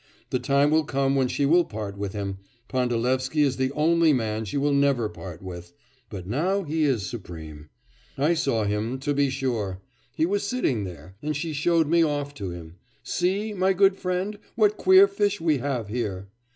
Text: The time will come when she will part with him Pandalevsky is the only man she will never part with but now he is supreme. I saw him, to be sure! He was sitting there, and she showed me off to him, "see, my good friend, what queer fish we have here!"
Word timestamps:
The 0.31 0.39
time 0.39 0.71
will 0.71 0.83
come 0.83 1.15
when 1.15 1.27
she 1.27 1.45
will 1.45 1.63
part 1.63 1.95
with 1.95 2.13
him 2.13 2.39
Pandalevsky 2.67 3.43
is 3.43 3.57
the 3.57 3.71
only 3.73 4.13
man 4.13 4.45
she 4.45 4.57
will 4.57 4.73
never 4.73 5.07
part 5.09 5.43
with 5.43 5.73
but 6.09 6.25
now 6.25 6.63
he 6.63 6.85
is 6.85 7.05
supreme. 7.05 7.69
I 8.17 8.33
saw 8.33 8.63
him, 8.63 8.97
to 8.97 9.13
be 9.13 9.29
sure! 9.29 9.79
He 10.15 10.25
was 10.25 10.41
sitting 10.41 10.85
there, 10.85 11.17
and 11.21 11.37
she 11.37 11.53
showed 11.53 11.87
me 11.87 12.01
off 12.03 12.33
to 12.33 12.49
him, 12.49 12.77
"see, 13.03 13.53
my 13.53 13.73
good 13.73 13.95
friend, 13.95 14.39
what 14.55 14.75
queer 14.75 15.07
fish 15.07 15.39
we 15.39 15.59
have 15.59 15.87
here!" 15.89 16.29